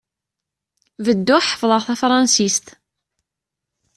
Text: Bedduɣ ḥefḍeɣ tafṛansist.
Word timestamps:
Bedduɣ 1.05 1.41
ḥefḍeɣ 1.49 1.81
tafṛansist. 1.83 2.65